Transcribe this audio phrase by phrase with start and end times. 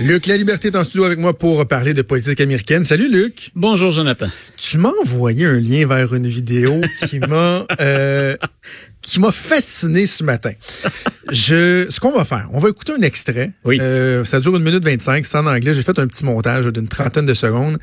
[0.00, 2.84] Luc La Liberté est en studio avec moi pour parler de politique américaine.
[2.84, 3.50] Salut Luc.
[3.56, 4.28] Bonjour Jonathan.
[4.56, 8.36] Tu m'as envoyé un lien vers une vidéo qui m'a euh,
[9.02, 10.52] qui m'a fasciné ce matin.
[11.32, 13.50] Je, ce qu'on va faire, on va écouter un extrait.
[13.64, 13.78] Oui.
[13.80, 15.74] Euh, ça dure une minute 25, c'est en anglais.
[15.74, 17.78] J'ai fait un petit montage d'une trentaine de secondes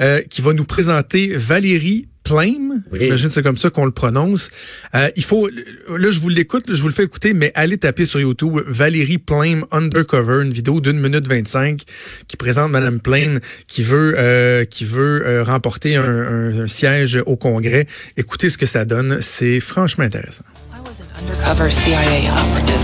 [0.00, 2.98] euh, qui va nous présenter Valérie Plame, Oui.
[3.02, 4.50] j'imagine que c'est comme ça qu'on le prononce.
[4.94, 8.04] Euh, il faut, là je vous l'écoute, je vous le fais écouter, mais allez taper
[8.04, 11.82] sur YouTube Valérie Plame Undercover, une vidéo d'une minute 25
[12.26, 17.18] qui présente Madame Plame qui veut euh, qui veut euh, remporter un, un- un siège
[17.26, 17.86] au Congrès.
[18.16, 20.44] Écoutez ce que ça donne, c'est franchement intéressant.
[20.72, 22.82] I was an undercover CIA operative.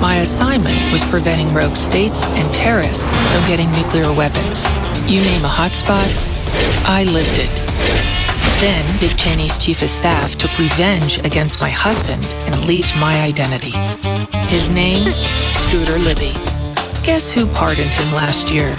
[0.00, 4.64] My assignment was preventing rogue states and terrorists from getting nuclear weapons.
[5.08, 6.06] You name a hotspot,
[6.86, 8.17] I lived it.
[8.60, 13.70] Then Dick Cheney's chief of staff took revenge against my husband and leaked my identity.
[14.48, 14.98] His name,
[15.54, 16.32] Scooter Libby.
[17.04, 18.74] Guess who pardoned him last year?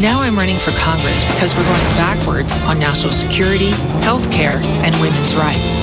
[0.00, 3.72] Now I'm running for Congress because we're going backwards on national security,
[4.06, 5.82] healthcare, and women's rights.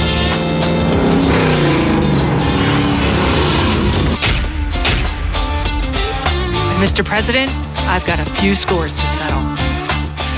[6.80, 7.04] Mr.
[7.04, 7.52] President,
[7.88, 9.55] I've got a few scores to settle.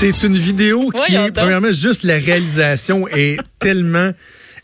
[0.00, 1.34] C'est une vidéo qui Voyons est, donc.
[1.34, 4.12] premièrement, juste la réalisation est tellement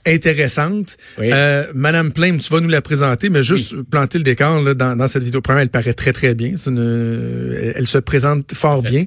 [0.06, 0.96] intéressante.
[1.18, 1.30] Oui.
[1.32, 4.94] Euh, Madame Plame, tu vas nous la présenter, mais juste planter le décor là, dans,
[4.94, 5.40] dans cette vidéo.
[5.40, 6.54] Premièrement, elle paraît très, très bien.
[6.66, 6.78] Une-
[7.60, 9.06] elle, elle se présente fort bien.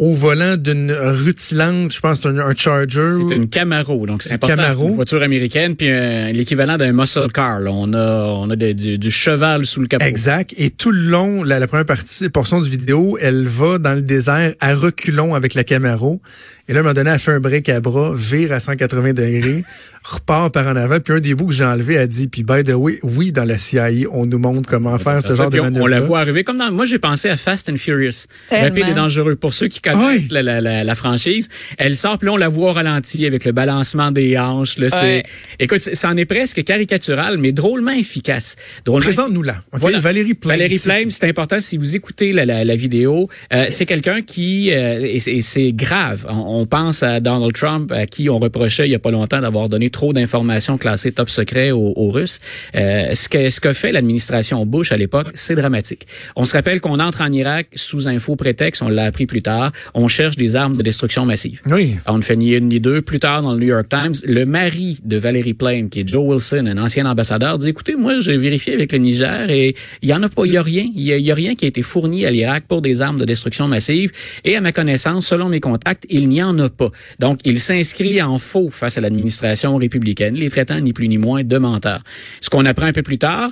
[0.00, 3.08] Au volant d'une rutilante, je pense que c'est un, un Charger.
[3.28, 7.60] C'est une Camaro, donc c'est Une voiture américaine, puis euh, l'équivalent d'un muscle car.
[7.60, 7.70] là.
[7.70, 10.04] On a, on a de- du, du cheval sous le capot.
[10.06, 10.54] Exact.
[10.56, 14.00] Et tout le long, la, la première partie, portion du vidéo, elle va dans le
[14.02, 16.22] désert à reculons avec la Camaro.
[16.68, 19.12] Et là, à un moment donné, elle fait un break à bras, vire à 180
[19.12, 19.64] degrés,
[20.04, 20.98] repart par en avant.
[21.00, 23.44] Puis un des bouts que j'ai enlevé a dit, puis by the way, oui, dans
[23.44, 25.88] la CIA, on nous montre comment faire ce Ça, genre de puis on, on manœuvre.
[25.88, 26.70] la voit arriver comme dans.
[26.70, 28.68] Moi, j'ai pensé à Fast and Furious, Tellement.
[28.68, 29.34] rapide et dangereux.
[29.36, 30.28] Pour ceux qui connaissent Oui.
[30.30, 33.44] la, la, la, la franchise, elle sort, puis là, on la voit au ralenti avec
[33.44, 34.78] le balancement des hanches.
[34.78, 35.22] Là, c'est, Ouais.
[35.58, 38.56] écoute, c'est- ça en est presque caricatural, mais drôlement efficace.
[38.84, 39.56] Drôlement Présente-nous là.
[39.72, 39.80] OK?
[39.80, 39.98] Voilà.
[39.98, 40.58] Valérie Plame.
[40.58, 43.28] Valérie Plame, c'est important si vous écoutez la, la, la vidéo.
[43.52, 46.26] euh, c'est quelqu'un qui euh, et, c'est- et c'est grave.
[46.28, 49.40] On, on pense à Donald Trump à qui on reprochait il y a pas longtemps
[49.40, 52.40] d'avoir donné trop d'informations classées top secret aux, aux Russes.
[52.74, 56.06] Euh, ce que ce que fait l'administration Bush à l'époque, c'est dramatique.
[56.36, 58.82] On se rappelle qu'on entre en Irak sous un faux prétexte.
[58.82, 59.72] On l'a appris plus tard.
[59.94, 61.60] On cherche des armes de destruction massive.
[61.66, 61.96] Oui.
[62.06, 63.02] On ne fait ni une ni deux.
[63.02, 66.24] Plus tard, dans le New York Times, le mari de Valérie Plame, qui est Joe
[66.24, 70.14] Wilson, un ancien ambassadeur, dit, écoutez, moi, j'ai vérifié avec le Niger et il y
[70.14, 70.86] en a pas, il y a rien.
[70.94, 73.02] Il y a, il y a rien qui a été fourni à l'Irak pour des
[73.02, 74.12] armes de destruction massive.
[74.44, 76.90] Et à ma connaissance, selon mes contacts, il n'y en a pas.
[77.18, 81.44] Donc, il s'inscrit en faux face à l'administration républicaine, les traitant ni plus ni moins
[81.44, 82.02] de menteurs.
[82.40, 83.50] Ce qu'on apprend un peu plus tard,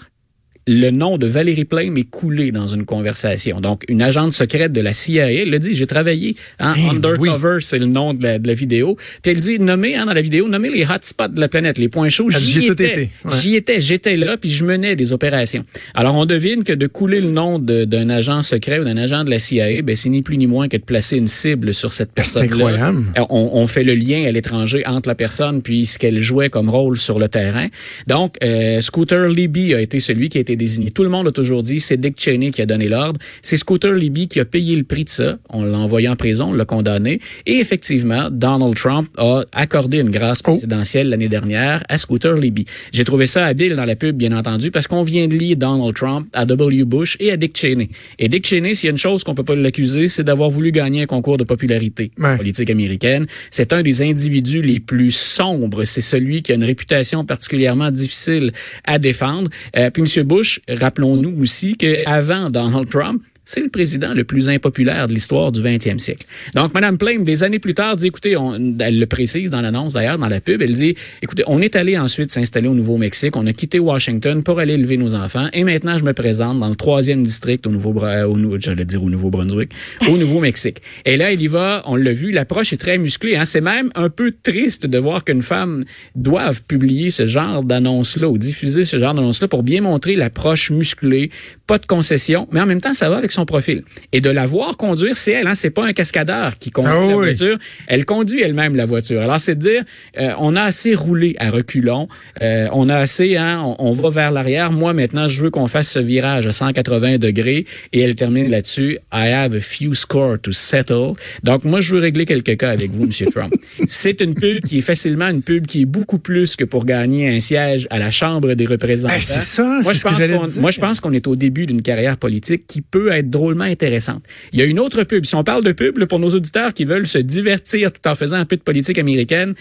[0.69, 3.61] le nom de Valérie Plame est coulé dans une conversation.
[3.63, 7.61] Donc, une agente secrète de la CIA, elle le dit, j'ai travaillé en Eh, undercover,
[7.63, 8.97] c'est le nom de la, de la vidéo.
[9.23, 11.89] Puis elle dit, nommez hein, dans la vidéo, nommez les hotspots de la planète, les
[11.89, 12.29] points chauds.
[12.29, 13.33] Dit, J'y étais, ouais.
[13.41, 15.65] j'y étais, j'étais là, puis je menais des opérations.
[15.95, 19.31] Alors, on devine que de couler le nom d'un agent secret ou d'un agent de
[19.31, 22.13] la CIA, ben, c'est ni plus ni moins que de placer une cible sur cette
[22.13, 22.43] personne.
[22.43, 23.05] incroyable.
[23.31, 26.69] On, on fait le lien à l'étranger entre la personne puis ce qu'elle jouait comme
[26.69, 27.69] rôle sur le terrain.
[28.07, 30.91] Donc, euh, Scooter Libby a été celui qui a été désigné.
[30.91, 33.19] Tout le monde a toujours dit, c'est Dick Cheney qui a donné l'ordre.
[33.41, 35.39] C'est Scooter Libby qui a payé le prix de ça.
[35.49, 37.21] On l'a envoyé en prison, on l'a condamné.
[37.47, 40.51] Et effectivement, Donald Trump a accordé une grâce Oh.
[40.53, 42.67] présidentielle l'année dernière à Scooter Libby.
[42.93, 45.95] J'ai trouvé ça habile dans la pub, bien entendu, parce qu'on vient de lier Donald
[45.95, 46.85] Trump à W.
[46.85, 47.89] Bush et à Dick Cheney.
[48.19, 50.73] Et Dick Cheney, s'il y a une chose qu'on peut pas l'accuser, c'est d'avoir voulu
[50.73, 52.37] gagner un concours de popularité Ouais.
[52.37, 53.27] politique américaine.
[53.51, 55.85] C'est un des individus les plus sombres.
[55.85, 58.53] C'est celui qui a une réputation particulièrement difficile
[58.85, 59.51] à défendre.
[59.77, 60.23] Euh, puis M.
[60.25, 65.63] Bush, rappelons-nous aussi qu'avant Donald Trump, c'est le président le plus impopulaire de l'histoire du
[65.63, 66.27] 20e siècle.
[66.55, 69.95] Donc, Mme Plame, des années plus tard, dit, écoutez, on, elle le précise dans l'annonce
[69.95, 73.47] d'ailleurs, dans la pub, elle dit, écoutez, on est allé ensuite s'installer au Nouveau-Mexique, on
[73.47, 76.75] a quitté Washington pour aller élever nos enfants, et maintenant je me présente dans le
[76.75, 79.71] troisième district au Nouveau, au, Nou- j'allais dire au Nouveau-Brunswick,
[80.11, 80.83] au Nouveau-Mexique.
[81.07, 83.37] Et là, il y va, on l'a vu, l'approche est très musclée.
[83.37, 83.47] Hein?
[83.47, 85.85] C'est même un peu triste de voir qu'une femme
[86.15, 91.31] doive publier ce genre d'annonce-là ou diffuser ce genre d'annonce-là pour bien montrer l'approche musclée,
[91.67, 93.85] pas de concession, mais en même temps, ça va avec son profil.
[94.13, 95.55] Et de la voir conduire, c'est elle, hein?
[95.55, 97.59] c'est pas un cascadeur qui conduit Ah la voiture.
[97.87, 99.21] Elle conduit elle-même la voiture.
[99.23, 99.85] Alors, c'est de dire,
[100.19, 102.09] euh, on a assez roulé à reculons,
[102.43, 104.73] euh, on a assez, hein, on, on va vers l'arrière.
[104.73, 107.67] Moi, maintenant, je veux qu'on fasse ce virage à 180 degrés.
[107.93, 111.13] Et elle termine là-dessus, I have a few scores to settle.
[111.43, 113.53] Donc, moi, je veux régler quelques cas avec vous, Monsieur Trump.
[113.89, 117.29] C'est une pub qui est facilement une pub qui est beaucoup plus que pour gagner
[117.29, 119.15] un siège à la Chambre des représentants.
[119.15, 122.17] Ben, c'est ça, Moi, ce que moi, je pense qu'on est au début d'une carrière
[122.17, 124.25] politique qui peut être être drôlement intéressante.
[124.53, 125.25] Il y a une autre pub.
[125.25, 128.37] Si on parle de pub, pour nos auditeurs qui veulent se divertir tout en faisant
[128.37, 129.55] un peu de politique américaine,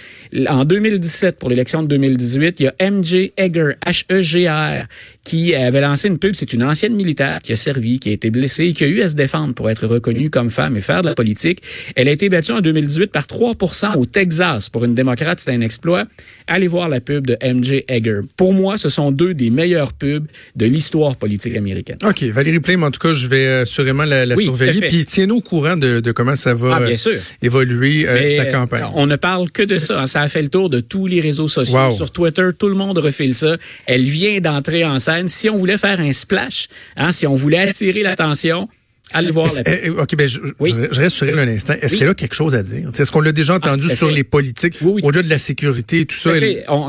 [0.48, 4.86] en 2017, pour l'élection de 2018, il y a MJ Egger, H-E-G-R,
[5.24, 6.34] qui avait lancé une pub.
[6.36, 9.10] C'est une ancienne militaire qui a servi, qui a été blessée, qui a eu à
[9.10, 11.62] se défendre pour être reconnue comme femme et faire de la politique.
[11.96, 14.69] Elle a été battue en 2018 par 3% au Texas.
[14.69, 16.06] Pour une démocrate, c'est un exploit.
[16.48, 18.22] Allez voir la pub de MJ Egger.
[18.38, 21.98] Pour moi, ce sont deux des meilleurs pubs de l'histoire politique américaine.
[22.04, 22.24] OK.
[22.24, 24.88] Valérie Plame, en tout cas, je vais assurément la, la surveiller.
[24.88, 28.86] Puis tiens-nous au courant de, de, comment ça va ah, évoluer euh, sa campagne.
[28.94, 30.01] On ne parle que de ça.
[30.01, 30.07] Hein.
[30.07, 31.92] Ça a fait le tour de tous les réseaux sociaux.
[31.95, 33.57] Sur Twitter, tout le monde refile ça.
[33.86, 35.27] Elle vient d'entrer en scène.
[35.27, 38.69] Si on voulait faire un splash, hein, si on voulait attirer l'attention,
[39.13, 41.74] Allez voir la eh, OK, ben je, je, reste sur elle un instant.
[41.81, 42.89] Est-ce qu'elle a quelque chose à dire?
[42.98, 46.18] Est-ce qu'on l'a déjà ah, entendu sur les politiques, au-delà de la sécurité et tout
[46.18, 46.31] ça?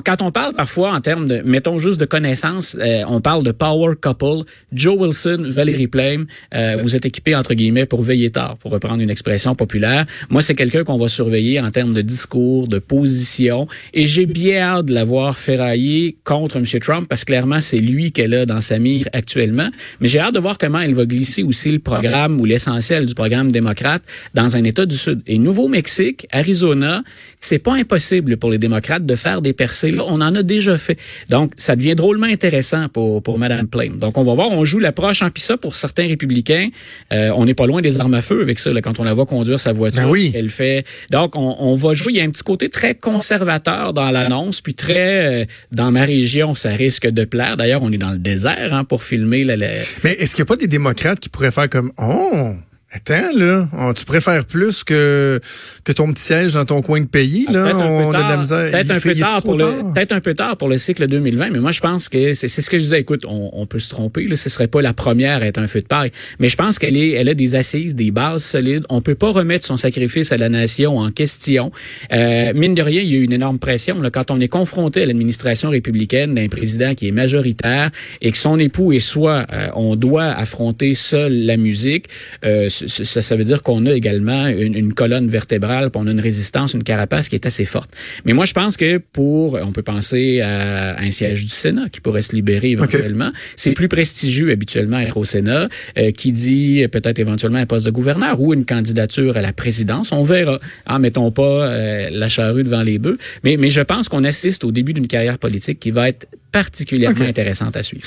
[0.05, 3.53] quand on parle parfois en termes de, mettons juste de connaissances, euh, on parle de
[3.53, 4.49] power couple.
[4.73, 9.01] Joe Wilson, Valérie Plame, euh, vous êtes équipés entre guillemets pour veiller tard, pour reprendre
[9.01, 10.05] une expression populaire.
[10.29, 14.61] Moi, c'est quelqu'un qu'on va surveiller en termes de discours, de position, et j'ai bien
[14.61, 16.65] hâte de l'avoir ferraillé contre M.
[16.81, 19.71] Trump parce que clairement, c'est lui qu'elle a dans sa mire actuellement.
[20.01, 22.08] Mais j'ai hâte de voir comment elle va glisser aussi le programme
[22.39, 24.03] ou l'essentiel du programme démocrate
[24.35, 25.21] dans un État du Sud.
[25.27, 27.03] Et Nouveau-Mexique, Arizona,
[27.41, 29.91] c'est pas impossible pour les démocrates de faire des percées.
[29.91, 30.99] Là, on en a déjà fait.
[31.29, 33.99] Donc, ça devient drôlement intéressant pour, pour Mme Plame.
[33.99, 36.69] Donc, on va voir, on joue l'approche en pissa pour certains républicains.
[37.13, 39.15] Euh, on n'est pas loin des armes à feu avec ça, là, quand on la
[39.15, 40.03] voit conduire sa voiture.
[40.03, 40.33] Ben oui.
[40.35, 40.85] Elle fait.
[41.11, 42.13] Donc, on, on, va jouer.
[42.13, 46.05] Il y a un petit côté très conservateur dans l'annonce, puis très euh, dans ma
[46.05, 47.57] région, ça risque de plaire.
[47.57, 49.45] D'ailleurs, on est dans le désert hein, pour filmer.
[49.45, 53.37] La, Mais est-ce qu'il n'y a pas des démocrates qui pourraient faire comme Oh, Attends,
[53.37, 55.39] là, tu préfères plus que,
[55.85, 57.77] que ton petit siège dans ton coin de pays, là?
[57.77, 58.71] on a de la misère.
[58.71, 61.59] Peut-être un, peu tard pour le, peut-être un peu tard pour le cycle 2020, mais
[61.59, 63.01] moi, je pense que c'est, ce que je disais.
[63.01, 64.37] Écoute, on, on, peut se tromper, là.
[64.37, 66.13] Ce serait pas la première à être un feu de paille.
[66.39, 68.87] Mais je pense qu'elle est, elle a des assises, des bases solides.
[68.89, 71.71] On peut pas remettre son sacrifice à la nation en question.
[72.15, 74.11] Euh, mine de rien, il y a eu une énorme pression, là.
[74.11, 77.91] Quand on est confronté à l'administration républicaine d'un président qui est majoritaire
[78.23, 82.07] et que son époux et soi, euh, on doit affronter seul la musique,
[82.47, 86.21] euh, ça, ça veut dire qu'on a également une, colonne vertébrale, puis on a une
[86.21, 87.91] résistance, une carapace qui est assez forte.
[88.25, 92.01] Mais moi, je pense que pour, on peut penser à un siège du Sénat qui
[92.01, 93.31] pourrait se libérer éventuellement.
[93.57, 97.91] C'est plus prestigieux habituellement être au Sénat, euh, qui dit peut-être éventuellement un poste de
[97.91, 100.13] gouverneur ou une candidature à la présidence.
[100.13, 100.59] On verra.
[100.87, 103.19] Ah, mettons pas euh, la charrue devant les bœufs.
[103.45, 107.25] Mais, mais je pense qu'on assiste au début d'une carrière politique qui va être particulièrement
[107.25, 108.07] intéressante à suivre.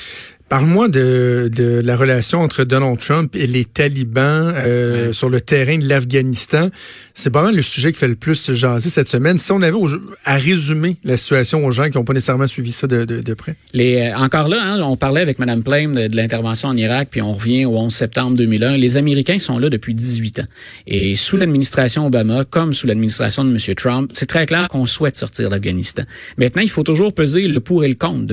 [0.51, 5.77] Parle-moi de, de, la relation entre Donald Trump et les talibans euh, sur le terrain
[5.77, 6.67] de l'Afghanistan.
[7.13, 9.37] C'est pas mal le sujet qui fait le plus jaser cette semaine.
[9.37, 9.79] Si on avait
[10.25, 13.33] à résumer la situation aux gens qui n'ont pas nécessairement suivi ça de, de, de
[13.33, 13.55] près.
[13.71, 17.21] Les, euh, encore là, hein, on parlait avec Mme Plame de, l'intervention en Irak, puis
[17.21, 18.75] on revient au 11 septembre 2001.
[18.75, 20.45] Les Américains sont là depuis 18 ans.
[20.85, 23.75] Et sous l'administration Obama, comme sous l'administration de M.
[23.75, 26.03] Trump, c'est très clair qu'on souhaite sortir d'Afghanistan.
[26.37, 28.25] Maintenant, il faut toujours peser le pour et le contre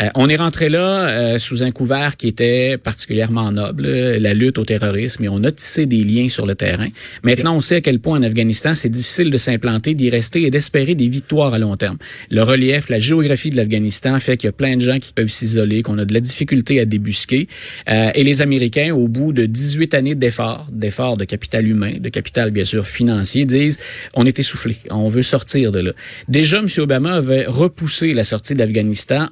[0.00, 4.58] Euh, on est rentré là euh, sous un couvert qui était particulièrement noble, la lutte
[4.58, 6.88] au terrorisme, et on a tissé des liens sur le terrain.
[7.22, 10.50] Maintenant, on sait à quel point en Afghanistan, c'est difficile de s'implanter, d'y rester et
[10.50, 11.98] d'espérer des victoires à long terme.
[12.30, 15.28] Le relief, la géographie de l'Afghanistan fait qu'il y a plein de gens qui peuvent
[15.28, 17.48] s'isoler, qu'on a de la difficulté à débusquer.
[17.88, 22.08] Euh, et les Américains, au bout de 18 années d'efforts, d'efforts de capital humain, de
[22.08, 23.78] capital bien sûr financier, disent
[24.14, 25.92] on est essoufflé, on veut sortir de là.
[26.28, 26.66] Déjà, M.
[26.78, 28.58] Obama avait repoussé la sortie de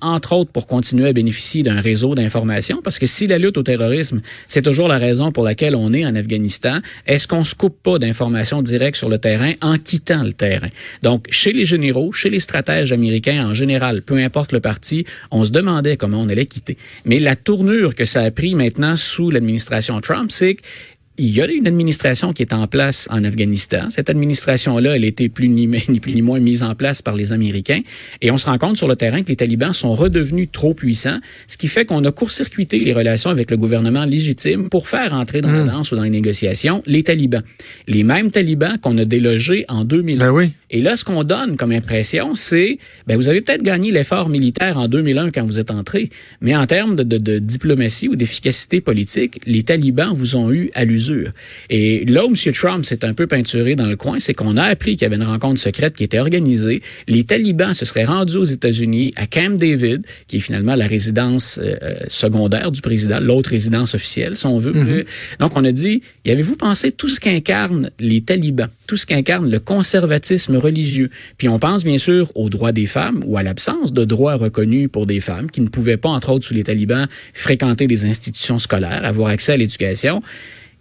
[0.00, 3.62] entre autres pour continuer à bénéficier d'un réseau d'information, parce que si la lutte au
[3.62, 7.83] terrorisme, c'est toujours la raison pour laquelle on est en Afghanistan, est-ce qu'on se coupe
[7.83, 10.69] pas d'informations directes sur le terrain en quittant le terrain?
[11.03, 15.45] Donc, chez les généraux, chez les stratèges américains en général, peu importe le parti, on
[15.45, 16.77] se demandait comment on allait quitter.
[17.05, 20.62] Mais la tournure que ça a pris maintenant sous l'administration Trump, c'est que
[21.21, 23.91] il y a une administration qui est en place en Afghanistan.
[23.91, 27.15] Cette administration-là, elle a été plus ni, ni plus ni moins mise en place par
[27.15, 27.83] les Américains.
[28.23, 31.19] Et on se rend compte sur le terrain que les talibans sont redevenus trop puissants,
[31.47, 35.43] ce qui fait qu'on a court-circuité les relations avec le gouvernement légitime pour faire entrer
[35.43, 35.69] dans la hmm.
[35.69, 37.43] danse ou dans les négociations les talibans.
[37.87, 40.19] Les mêmes talibans qu'on a délogés en 2000.
[40.19, 40.53] Ben oui.
[40.71, 44.79] Et là, ce qu'on donne comme impression, c'est, ben, vous avez peut-être gagné l'effort militaire
[44.79, 46.11] en 2001 quand vous êtes entré,
[46.41, 50.71] mais en termes de, de, de diplomatie ou d'efficacité politique, les talibans vous ont eu
[50.75, 51.33] à l'usure mesure.
[51.69, 52.52] Et là où M.
[52.52, 55.17] Trump s'est un peu peinturé dans le coin, c'est qu'on a appris qu'il y avait
[55.17, 56.83] une rencontre secrète qui était organisée.
[57.09, 61.59] Les talibans se seraient rendus aux États-Unis, à Camp David, qui est finalement la résidence
[61.59, 64.73] euh, euh, secondaire du président, l'autre résidence officielle, si on veut.
[64.73, 65.07] Mm-hmm.
[65.40, 69.50] Donc, on a dit, y avez-vous pensé tout ce qu'incarnent les talibans, tout ce qu'incarne
[69.50, 71.11] le conservatisme religieux?
[71.38, 74.88] Puis on pense bien sûr aux droits des femmes ou à l'absence de droits reconnus
[74.90, 78.59] pour des femmes qui ne pouvaient pas, entre autres sous les talibans, fréquenter des institutions
[78.59, 80.23] scolaires, avoir accès à l'éducation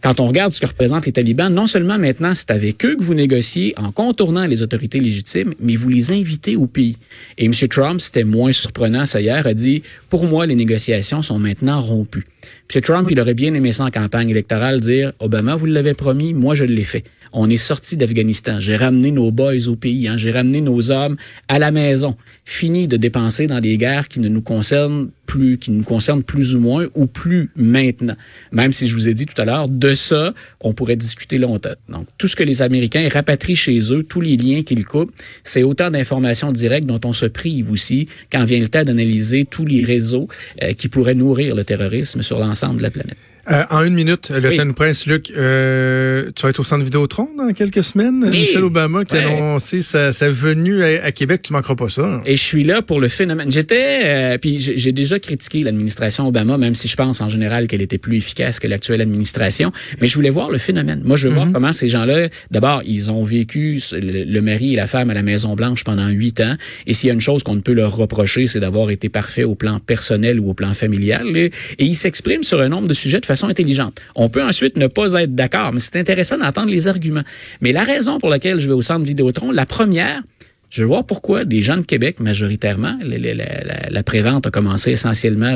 [0.02, 3.04] quand on regarde ce que représentent les talibans, non seulement maintenant c'est avec eux que
[3.04, 6.96] vous négociez en contournant les autorités légitimes, mais vous les invitez au pays.
[7.38, 7.54] Et M.
[7.70, 12.26] Trump, c'était moins surprenant ça hier, a dit, pour moi, les négociations sont maintenant rompues.
[12.74, 12.82] M.
[12.82, 16.56] Trump, il aurait bien aimé ça en campagne électorale, dire, Obama, vous l'avez promis, moi
[16.56, 17.04] je l'ai fait.
[17.34, 18.60] On est sorti d'Afghanistan.
[18.60, 20.08] J'ai ramené nos boys au pays.
[20.08, 20.18] Hein.
[20.18, 21.18] J'ai ramené nos hommes
[21.48, 22.16] à la maison.
[22.46, 26.56] Fini de dépenser dans des guerres qui ne nous concernent plus, qui nous concernent plus
[26.56, 28.16] ou moins ou plus maintenant.
[28.52, 31.76] Même si je vous ai dit tout à l'heure, de ça, on pourrait discuter longtemps.
[31.88, 35.62] Donc, tout ce que les Américains rapatrient chez eux, tous les liens qu'ils coupent, c'est
[35.62, 39.84] autant d'informations directes dont on se prive aussi quand vient le temps d'analyser tous les
[39.84, 40.28] réseaux
[40.64, 43.18] euh, qui pourraient nourrir le terrorisme sur l'ensemble de la planète.
[43.52, 44.74] Euh, en une minute, le oui.
[44.76, 48.30] prince, Luc, euh, tu vas être au centre Vidéotron dans quelques semaines.
[48.30, 52.22] Michel Obama qui a annoncé sa, venue à, Québec, tu manqueras pas ça.
[52.26, 53.50] Et je suis là pour le phénomène.
[53.50, 57.82] J'étais, euh, puis j'ai déjà critiqué l'administration Obama, même si je pense en général qu'elle
[57.82, 59.72] était plus efficace que l'actuelle administration.
[60.00, 61.02] Mais je voulais voir le phénomène.
[61.04, 61.54] Moi, je veux voir mhm.
[61.54, 65.56] comment ces gens-là, d'abord, ils ont vécu le, mari et la femme à la Maison
[65.56, 66.56] Blanche pendant huit ans.
[66.86, 69.44] Et s'il y a une chose qu'on ne peut leur reprocher, c'est d'avoir été parfait
[69.44, 71.36] au plan personnel ou au plan familial.
[71.36, 74.00] Et, et ils s'expriment sur un nombre de sujets de façon intelligente.
[74.16, 77.24] On peut ensuite ne pas être d'accord, mais c'est intéressant d'entendre les arguments.
[77.62, 80.22] Mais la raison pour laquelle je vais au centre Vidéotron, la première,
[80.70, 84.92] je veux voir pourquoi des gens de Québec, majoritairement, la, la, la prévente a commencé
[84.92, 85.56] essentiellement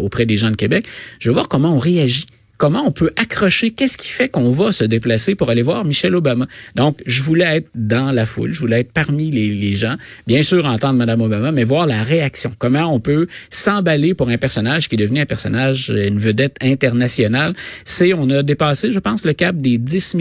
[0.00, 0.86] auprès des gens de Québec,
[1.18, 2.26] je veux voir comment on réagit
[2.58, 6.14] comment on peut accrocher, qu'est-ce qui fait qu'on va se déplacer pour aller voir Michelle
[6.14, 6.46] Obama?
[6.74, 10.66] Donc, je voulais être dans la foule, je voulais être parmi les, gens, bien sûr
[10.66, 12.52] entendre Madame Obama, mais voir la réaction.
[12.58, 17.54] Comment on peut s'emballer pour un personnage qui est devenu un personnage, une vedette internationale?
[17.84, 20.20] C'est, on a dépassé, je pense, le cap des 10 millions